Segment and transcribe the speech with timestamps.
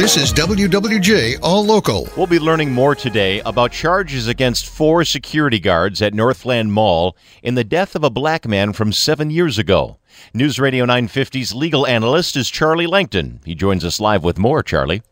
[0.00, 2.08] This is WWJ All Local.
[2.16, 7.54] We'll be learning more today about charges against four security guards at Northland Mall in
[7.54, 9.98] the death of a black man from seven years ago.
[10.32, 13.40] News Radio 950's legal analyst is Charlie Langton.
[13.44, 15.02] He joins us live with more, Charlie.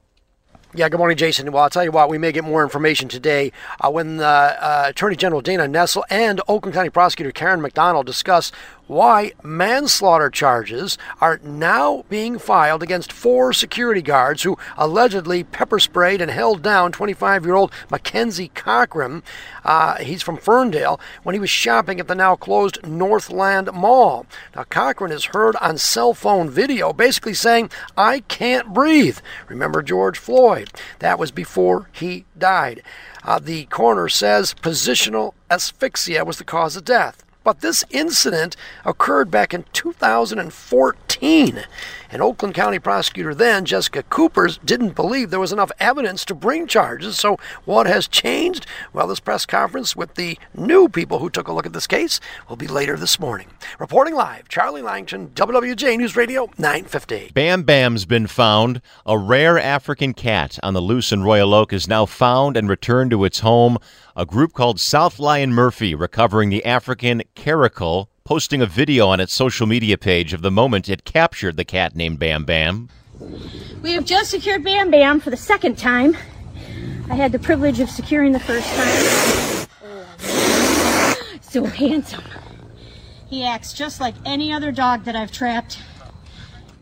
[0.74, 1.50] Yeah, good morning, Jason.
[1.50, 4.84] Well, I'll tell you what, we may get more information today uh, when uh, uh,
[4.88, 8.52] Attorney General Dana Nessel and Oakland County Prosecutor Karen McDonald discuss
[8.88, 16.20] why manslaughter charges are now being filed against four security guards who allegedly pepper sprayed
[16.20, 19.22] and held down 25 year old McKenzie Cochran.
[19.64, 24.26] Uh, he's from Ferndale when he was shopping at the now closed Northland Mall.
[24.56, 29.18] Now, Cochran is heard on cell phone video basically saying, I can't breathe.
[29.48, 30.70] Remember George Floyd?
[31.00, 32.82] That was before he died.
[33.22, 37.24] Uh, the coroner says positional asphyxia was the cause of death.
[37.48, 41.64] But this incident occurred back in 2014.
[42.10, 46.66] And Oakland County prosecutor then, Jessica Coopers, didn't believe there was enough evidence to bring
[46.66, 47.18] charges.
[47.18, 48.66] So, what has changed?
[48.92, 52.20] Well, this press conference with the new people who took a look at this case
[52.48, 53.48] will be later this morning.
[53.78, 57.32] Reporting live, Charlie Langton, WWJ News Radio 950.
[57.34, 58.82] Bam Bam's been found.
[59.06, 63.10] A rare African cat on the loose in Royal Oak is now found and returned
[63.10, 63.78] to its home.
[64.16, 69.32] A group called South Lion Murphy recovering the African caracal, posting a video on its
[69.32, 72.88] social media page of the moment it captured the cat named Bam Bam.
[73.80, 76.16] We have just secured Bam Bam for the second time.
[77.08, 79.68] I had the privilege of securing the first time.
[81.40, 82.24] So handsome.
[83.30, 85.78] He acts just like any other dog that I've trapped.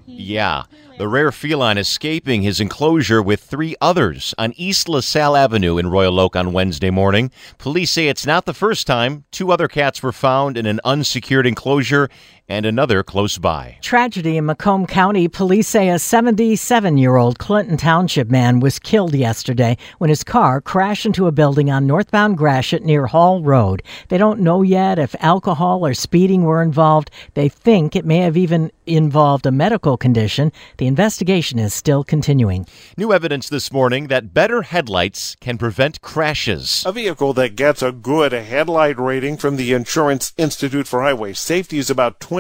[0.07, 0.65] Yeah,
[0.99, 6.19] the rare feline escaping his enclosure with three others on East LaSalle Avenue in Royal
[6.19, 7.31] Oak on Wednesday morning.
[7.59, 9.25] Police say it's not the first time.
[9.31, 12.09] Two other cats were found in an unsecured enclosure
[12.49, 13.77] and another close by.
[13.81, 15.29] Tragedy in Macomb County.
[15.29, 20.61] Police say a 77 year old Clinton Township man was killed yesterday when his car
[20.61, 23.83] crashed into a building on northbound Gratiot near Hall Road.
[24.09, 27.11] They don't know yet if alcohol or speeding were involved.
[27.35, 30.53] They think it may have even involved a medical condition.
[30.77, 32.67] The investigation is still continuing.
[32.97, 36.85] New evidence this morning that better headlights can prevent crashes.
[36.87, 41.79] A vehicle that gets a good headlight rating from the Insurance Institute for Highway Safety
[41.79, 42.36] is about 20%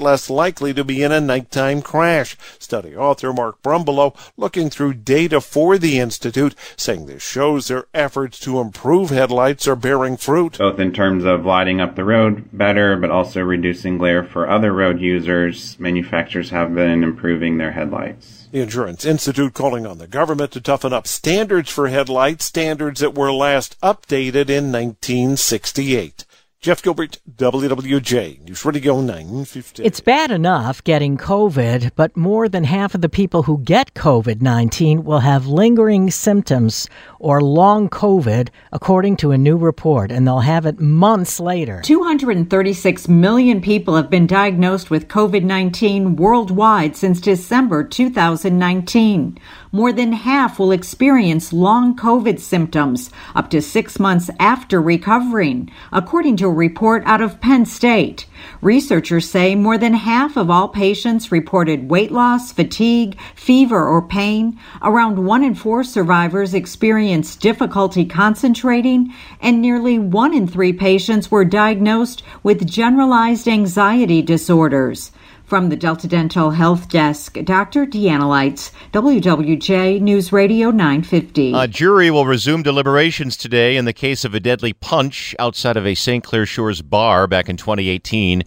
[0.00, 2.36] less likely to be in a nighttime crash.
[2.58, 8.38] Study author Mark Brumbelow looking through data for the Institute, saying this shows their efforts
[8.40, 10.58] to improve headlights are bearing fruit.
[10.58, 14.72] Both in terms of lighting up the road better, but also reducing glare for other
[14.72, 18.48] road users, manufacturers have been improving their headlights.
[18.52, 23.14] The Insurance Institute calling on the government to toughen up standards for headlights, standards that
[23.14, 26.24] were last updated in 1968.
[26.60, 29.84] Jeff Gilbert, WWJ, News Radio 950.
[29.84, 34.40] It's bad enough getting COVID, but more than half of the people who get COVID
[34.40, 36.88] 19 will have lingering symptoms
[37.20, 41.82] or long COVID, according to a new report, and they'll have it months later.
[41.84, 49.38] 236 million people have been diagnosed with COVID 19 worldwide since December 2019.
[49.72, 56.38] More than half will experience long COVID symptoms up to six months after recovering, according
[56.38, 58.26] to a report out of Penn State.
[58.62, 64.58] Researchers say more than half of all patients reported weight loss, fatigue, fever, or pain.
[64.80, 71.44] Around one in four survivors experienced difficulty concentrating, and nearly one in three patients were
[71.44, 75.10] diagnosed with generalized anxiety disorders.
[75.46, 77.86] From the Delta Dental Health Desk, Dr.
[77.86, 81.52] Deanna Lites, WWJ News Radio 950.
[81.54, 85.86] A jury will resume deliberations today in the case of a deadly punch outside of
[85.86, 86.24] a St.
[86.24, 88.42] Clair Shores bar back in 2018.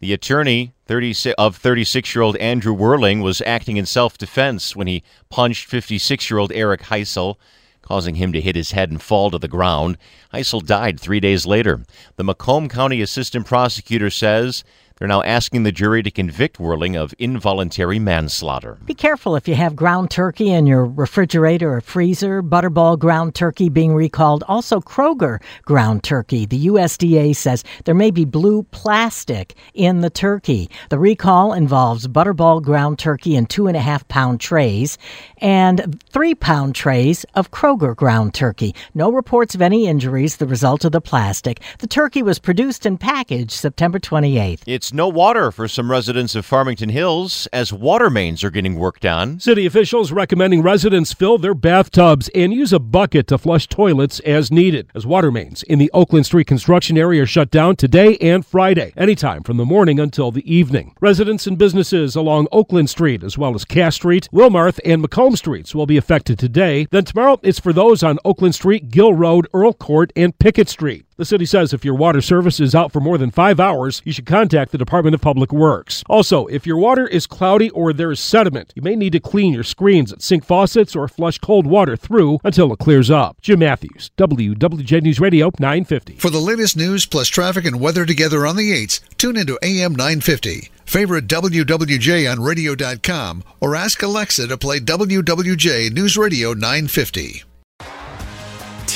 [0.00, 4.86] The attorney 36, of 36 year old Andrew Whirling was acting in self defense when
[4.86, 7.36] he punched 56 year old Eric Heisel,
[7.82, 9.98] causing him to hit his head and fall to the ground.
[10.32, 11.84] Heisel died three days later.
[12.16, 14.64] The Macomb County Assistant Prosecutor says
[14.98, 18.78] they're now asking the jury to convict Whirling of involuntary manslaughter.
[18.84, 22.42] Be careful if you have ground turkey in your refrigerator or freezer.
[22.42, 24.42] Butterball ground turkey being recalled.
[24.48, 26.46] Also, Kroger ground turkey.
[26.46, 30.68] The USDA says there may be blue plastic in the turkey.
[30.88, 34.98] The recall involves Butterball ground turkey in two and a half pound trays
[35.38, 38.74] and three pound trays of Kroger ground turkey.
[38.94, 41.60] No reports of any injuries, the result of the plastic.
[41.78, 44.62] The turkey was produced and packaged September 28th.
[44.66, 49.04] It's no water for some residents of Farmington Hills as water mains are getting worked
[49.04, 49.40] on.
[49.40, 54.50] City officials recommending residents fill their bathtubs and use a bucket to flush toilets as
[54.50, 58.46] needed, as water mains in the Oakland Street construction area are shut down today and
[58.46, 60.94] Friday, anytime from the morning until the evening.
[61.00, 65.74] Residents and businesses along Oakland Street, as well as Cass Street, Wilmarth, and Macomb Streets
[65.74, 66.86] will be affected today.
[66.90, 71.07] Then tomorrow, it's for those on Oakland Street, Gill Road, Earl Court, and Pickett Street.
[71.18, 74.12] The city says if your water service is out for more than five hours, you
[74.12, 76.04] should contact the Department of Public Works.
[76.08, 79.52] Also, if your water is cloudy or there is sediment, you may need to clean
[79.52, 83.36] your screens at sink faucets or flush cold water through until it clears up.
[83.40, 86.14] Jim Matthews, WWJ News Radio 950.
[86.18, 89.96] For the latest news plus traffic and weather together on the 8s, tune into AM
[89.96, 90.70] 950.
[90.86, 97.42] Favorite WWJ on radio.com or ask Alexa to play WWJ News Radio 950.